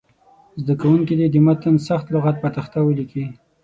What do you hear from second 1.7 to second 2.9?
سخت لغات پر تخته